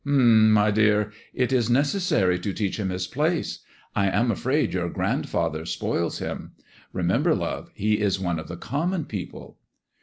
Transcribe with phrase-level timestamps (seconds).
[0.03, 1.11] "H'm, my dear!
[1.31, 3.59] It is necessary to teach him his placa
[3.95, 6.53] I am afraid your grandfather spoils him.
[6.91, 9.59] Bemembw, love, he is one of the common people."